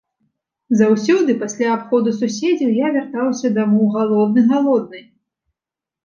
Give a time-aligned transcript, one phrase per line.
[0.79, 5.03] Заўсёды пасля абходу суседзяў я вяртаўся дамоў галодны, галодны.